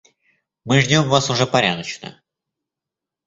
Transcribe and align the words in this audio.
Мы 0.65 0.79
ждём 0.81 1.09
вас 1.09 1.29
уже 1.29 1.45
порядочно. 1.45 2.17